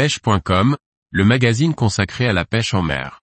pêche.com, 0.00 0.78
le 1.10 1.24
magazine 1.26 1.74
consacré 1.74 2.26
à 2.26 2.32
la 2.32 2.46
pêche 2.46 2.72
en 2.72 2.80
mer. 2.80 3.20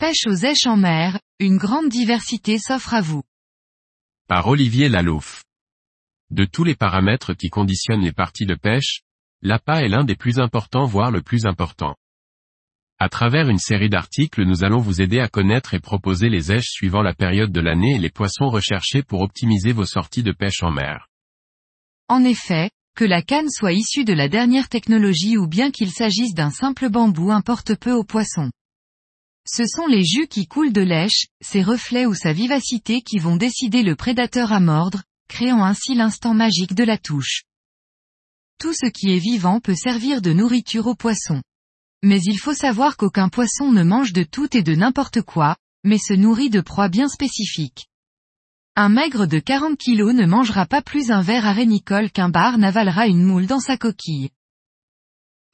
Pêche 0.00 0.26
aux 0.26 0.34
èches 0.34 0.66
en 0.66 0.76
mer, 0.76 1.20
une 1.38 1.56
grande 1.56 1.88
diversité 1.88 2.58
s'offre 2.58 2.94
à 2.94 3.00
vous. 3.00 3.22
Par 4.26 4.48
Olivier 4.48 4.88
Lalouf. 4.88 5.44
De 6.30 6.44
tous 6.44 6.64
les 6.64 6.74
paramètres 6.74 7.34
qui 7.34 7.48
conditionnent 7.48 8.02
les 8.02 8.10
parties 8.10 8.46
de 8.46 8.56
pêche, 8.56 9.02
l'appât 9.40 9.84
est 9.84 9.88
l'un 9.88 10.02
des 10.02 10.16
plus 10.16 10.40
importants 10.40 10.84
voire 10.84 11.12
le 11.12 11.22
plus 11.22 11.46
important. 11.46 11.94
À 12.98 13.08
travers 13.08 13.48
une 13.48 13.58
série 13.58 13.88
d'articles 13.88 14.44
nous 14.44 14.62
allons 14.62 14.78
vous 14.78 15.00
aider 15.00 15.18
à 15.18 15.28
connaître 15.28 15.74
et 15.74 15.80
proposer 15.80 16.28
les 16.28 16.52
èches 16.52 16.70
suivant 16.70 17.02
la 17.02 17.14
période 17.14 17.50
de 17.50 17.60
l'année 17.60 17.96
et 17.96 17.98
les 17.98 18.10
poissons 18.10 18.48
recherchés 18.48 19.02
pour 19.02 19.20
optimiser 19.20 19.72
vos 19.72 19.84
sorties 19.84 20.22
de 20.22 20.32
pêche 20.32 20.62
en 20.62 20.70
mer. 20.70 21.08
En 22.08 22.22
effet, 22.24 22.70
que 22.94 23.04
la 23.04 23.22
canne 23.22 23.50
soit 23.50 23.72
issue 23.72 24.04
de 24.04 24.12
la 24.12 24.28
dernière 24.28 24.68
technologie 24.68 25.36
ou 25.36 25.48
bien 25.48 25.72
qu'il 25.72 25.90
s'agisse 25.90 26.34
d'un 26.34 26.50
simple 26.50 26.88
bambou 26.88 27.32
importe 27.32 27.74
peu 27.74 27.92
aux 27.92 28.04
poissons. 28.04 28.50
Ce 29.46 29.66
sont 29.66 29.86
les 29.86 30.04
jus 30.04 30.28
qui 30.28 30.46
coulent 30.46 30.72
de 30.72 30.80
lèche, 30.80 31.26
ses 31.42 31.62
reflets 31.62 32.06
ou 32.06 32.14
sa 32.14 32.32
vivacité 32.32 33.02
qui 33.02 33.18
vont 33.18 33.36
décider 33.36 33.82
le 33.82 33.96
prédateur 33.96 34.52
à 34.52 34.60
mordre, 34.60 35.02
créant 35.28 35.64
ainsi 35.64 35.94
l'instant 35.94 36.32
magique 36.32 36.74
de 36.74 36.84
la 36.84 36.96
touche. 36.96 37.42
Tout 38.60 38.72
ce 38.72 38.86
qui 38.86 39.10
est 39.14 39.18
vivant 39.18 39.60
peut 39.60 39.74
servir 39.74 40.22
de 40.22 40.32
nourriture 40.32 40.86
aux 40.86 40.94
poissons. 40.94 41.42
Mais 42.06 42.20
il 42.20 42.38
faut 42.38 42.52
savoir 42.52 42.98
qu'aucun 42.98 43.30
poisson 43.30 43.72
ne 43.72 43.82
mange 43.82 44.12
de 44.12 44.24
tout 44.24 44.54
et 44.54 44.62
de 44.62 44.74
n'importe 44.74 45.22
quoi, 45.22 45.56
mais 45.84 45.96
se 45.96 46.12
nourrit 46.12 46.50
de 46.50 46.60
proies 46.60 46.90
bien 46.90 47.08
spécifiques. 47.08 47.86
Un 48.76 48.90
maigre 48.90 49.24
de 49.24 49.38
40 49.38 49.78
kg 49.78 50.12
ne 50.12 50.26
mangera 50.26 50.66
pas 50.66 50.82
plus 50.82 51.10
un 51.10 51.22
verre 51.22 51.46
arénicole 51.46 52.10
qu'un 52.10 52.28
bar 52.28 52.58
n'avalera 52.58 53.06
une 53.06 53.22
moule 53.22 53.46
dans 53.46 53.58
sa 53.58 53.78
coquille. 53.78 54.28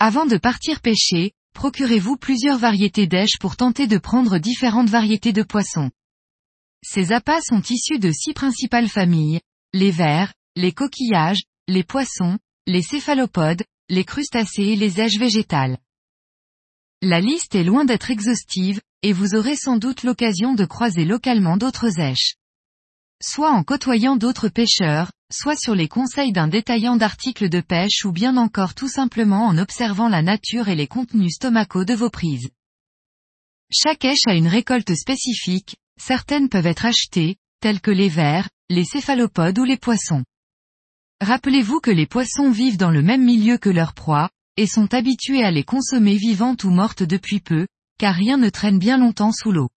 Avant 0.01 0.27
de 0.27 0.39
partir 0.39 0.81
pêcher, 0.81 1.35
procurez-vous 1.55 2.17
plusieurs 2.17 2.59
variétés 2.59 3.07
d'èches 3.07 3.39
pour 3.39 3.57
tenter 3.57 3.87
de 3.87 3.99
prendre 3.99 4.39
différentes 4.39 4.91
variétés 4.91 5.33
de 5.33 5.45
poissons. 5.45 5.93
Ces 6.83 7.13
appâts 7.13 7.43
sont 7.43 7.63
issus 7.63 8.01
de 8.01 8.11
six 8.11 8.33
principales 8.33 8.89
familles, 8.89 9.41
les 9.73 9.93
vers, 9.93 10.35
les 10.57 10.73
coquillages, 10.73 11.43
les 11.69 11.85
poissons, 11.85 12.41
les 12.67 12.83
céphalopodes, 12.83 13.63
les 13.89 14.05
crustacés 14.05 14.65
et 14.65 14.77
les 14.77 15.01
èches 15.01 15.19
végétales. 15.19 15.79
La 17.03 17.21
liste 17.21 17.55
est 17.55 17.65
loin 17.65 17.87
d'être 17.87 18.11
exhaustive, 18.11 18.83
et 19.03 19.15
vous 19.15 19.35
aurez 19.35 19.57
sans 19.57 19.79
doute 19.79 20.03
l'occasion 20.03 20.53
de 20.53 20.67
croiser 20.67 21.07
localement 21.07 21.57
d'autres 21.57 21.99
èches. 21.99 22.35
Soit 23.23 23.53
en 23.53 23.65
côtoyant 23.65 24.17
d'autres 24.17 24.51
pêcheurs, 24.51 25.11
soit 25.33 25.57
sur 25.57 25.75
les 25.75 25.89
conseils 25.89 26.33
d'un 26.33 26.49
détaillant 26.49 26.97
d'articles 26.97 27.49
de 27.49 27.63
pêche 27.63 28.05
ou 28.05 28.13
bien 28.13 28.37
encore 28.37 28.75
tout 28.75 28.89
simplement 28.89 29.47
en 29.47 29.57
observant 29.57 30.11
la 30.11 30.21
nature 30.21 30.69
et 30.69 30.75
les 30.75 30.87
contenus 30.87 31.37
stomacaux 31.37 31.87
de 31.87 31.95
vos 31.95 32.11
prises. 32.11 32.51
Chaque 33.73 34.05
èche 34.05 34.27
a 34.27 34.35
une 34.35 34.49
récolte 34.49 34.95
spécifique, 34.95 35.77
certaines 35.99 36.51
peuvent 36.51 36.67
être 36.67 36.85
achetées, 36.85 37.37
telles 37.61 37.81
que 37.81 37.91
les 37.91 38.11
vers, 38.11 38.51
les 38.69 38.85
céphalopodes 38.85 39.59
ou 39.59 39.65
les 39.65 39.79
poissons. 39.79 40.25
Rappelez-vous 41.23 41.81
que 41.81 41.91
les 41.91 42.07
poissons 42.07 42.51
vivent 42.51 42.79
dans 42.79 42.91
le 42.91 43.03
même 43.03 43.25
milieu 43.25 43.57
que 43.57 43.71
leur 43.71 43.95
proie, 43.95 44.29
et 44.57 44.67
sont 44.67 44.93
habitués 44.95 45.43
à 45.43 45.51
les 45.51 45.65
consommer 45.65 46.17
vivantes 46.17 46.65
ou 46.65 46.71
mortes 46.71 47.03
depuis 47.03 47.41
peu, 47.41 47.67
car 47.99 48.15
rien 48.15 48.37
ne 48.37 48.49
traîne 48.49 48.79
bien 48.79 48.99
longtemps 48.99 49.33
sous 49.33 49.53
l'eau. 49.53 49.69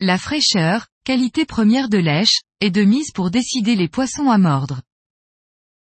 La 0.00 0.18
fraîcheur, 0.18 0.86
qualité 1.04 1.44
première 1.44 1.88
de 1.88 1.98
lèche, 1.98 2.40
est 2.60 2.70
de 2.70 2.82
mise 2.82 3.10
pour 3.12 3.30
décider 3.30 3.76
les 3.76 3.88
poissons 3.88 4.30
à 4.30 4.38
mordre. 4.38 4.82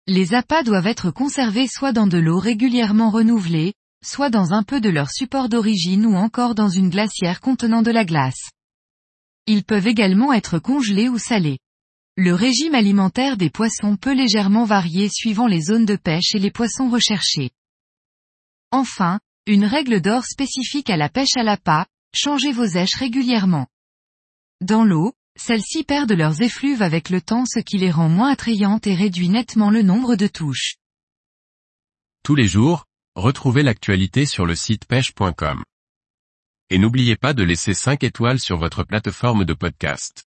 Les 0.06 0.34
appâts 0.34 0.64
doivent 0.64 0.86
être 0.86 1.10
conservés 1.10 1.68
soit 1.68 1.92
dans 1.92 2.08
de 2.08 2.18
l'eau 2.18 2.38
régulièrement 2.38 3.10
renouvelée, 3.10 3.74
soit 4.04 4.30
dans 4.30 4.52
un 4.52 4.64
peu 4.64 4.80
de 4.80 4.90
leur 4.90 5.10
support 5.10 5.48
d'origine 5.48 6.06
ou 6.06 6.16
encore 6.16 6.56
dans 6.56 6.68
une 6.68 6.90
glacière 6.90 7.40
contenant 7.40 7.82
de 7.82 7.92
la 7.92 8.04
glace. 8.04 8.50
Ils 9.46 9.64
peuvent 9.64 9.86
également 9.86 10.32
être 10.32 10.58
congelés 10.58 11.08
ou 11.08 11.18
salés. 11.18 11.58
Le 12.16 12.34
régime 12.34 12.74
alimentaire 12.74 13.36
des 13.36 13.50
poissons 13.50 13.96
peut 13.96 14.12
légèrement 14.12 14.64
varier 14.64 15.08
suivant 15.08 15.46
les 15.46 15.62
zones 15.62 15.86
de 15.86 15.96
pêche 15.96 16.34
et 16.34 16.38
les 16.38 16.50
poissons 16.50 16.90
recherchés. 16.90 17.50
Enfin, 18.72 19.20
une 19.46 19.66
règle 19.66 20.00
d'or 20.00 20.24
spécifique 20.24 20.88
à 20.88 20.96
la 20.96 21.10
pêche 21.10 21.36
à 21.36 21.42
l'appât, 21.42 21.86
changez 22.14 22.52
vos 22.52 22.64
èches 22.64 22.96
régulièrement. 22.96 23.66
Dans 24.62 24.82
l'eau, 24.82 25.12
celles-ci 25.36 25.84
perdent 25.84 26.12
leurs 26.12 26.40
effluves 26.40 26.80
avec 26.80 27.10
le 27.10 27.20
temps 27.20 27.44
ce 27.44 27.58
qui 27.58 27.76
les 27.76 27.90
rend 27.90 28.08
moins 28.08 28.30
attrayantes 28.30 28.86
et 28.86 28.94
réduit 28.94 29.28
nettement 29.28 29.70
le 29.70 29.82
nombre 29.82 30.16
de 30.16 30.26
touches. 30.26 30.76
Tous 32.24 32.34
les 32.34 32.46
jours, 32.46 32.86
retrouvez 33.14 33.62
l'actualité 33.62 34.24
sur 34.24 34.46
le 34.46 34.54
site 34.54 34.86
pêche.com. 34.86 35.62
Et 36.70 36.78
n'oubliez 36.78 37.16
pas 37.16 37.34
de 37.34 37.42
laisser 37.42 37.74
5 37.74 38.02
étoiles 38.04 38.40
sur 38.40 38.56
votre 38.56 38.84
plateforme 38.84 39.44
de 39.44 39.52
podcast. 39.52 40.24